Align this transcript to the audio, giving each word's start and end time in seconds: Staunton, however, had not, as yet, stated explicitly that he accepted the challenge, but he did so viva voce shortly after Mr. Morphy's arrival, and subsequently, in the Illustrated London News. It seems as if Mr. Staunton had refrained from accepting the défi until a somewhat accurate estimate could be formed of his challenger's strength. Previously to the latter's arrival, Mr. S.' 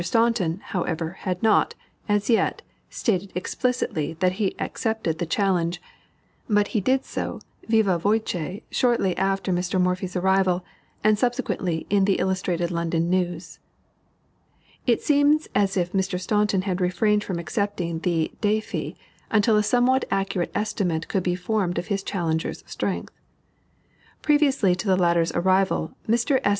Staunton, 0.01 0.61
however, 0.63 1.11
had 1.19 1.43
not, 1.43 1.75
as 2.09 2.27
yet, 2.27 2.63
stated 2.89 3.31
explicitly 3.35 4.15
that 4.19 4.33
he 4.41 4.55
accepted 4.57 5.19
the 5.19 5.27
challenge, 5.27 5.79
but 6.49 6.69
he 6.69 6.81
did 6.81 7.05
so 7.05 7.39
viva 7.69 7.99
voce 7.99 8.61
shortly 8.71 9.15
after 9.15 9.53
Mr. 9.53 9.79
Morphy's 9.79 10.15
arrival, 10.15 10.65
and 11.03 11.19
subsequently, 11.19 11.85
in 11.91 12.05
the 12.05 12.15
Illustrated 12.15 12.71
London 12.71 13.11
News. 13.11 13.59
It 14.87 15.03
seems 15.03 15.47
as 15.53 15.77
if 15.77 15.93
Mr. 15.93 16.19
Staunton 16.19 16.63
had 16.63 16.81
refrained 16.81 17.23
from 17.23 17.37
accepting 17.37 17.99
the 17.99 18.31
défi 18.41 18.95
until 19.29 19.55
a 19.55 19.61
somewhat 19.61 20.05
accurate 20.09 20.51
estimate 20.55 21.09
could 21.09 21.21
be 21.21 21.35
formed 21.35 21.77
of 21.77 21.87
his 21.93 22.01
challenger's 22.01 22.63
strength. 22.65 23.13
Previously 24.23 24.73
to 24.73 24.87
the 24.87 24.97
latter's 24.97 25.31
arrival, 25.33 25.91
Mr. 26.09 26.39
S.' 26.43 26.49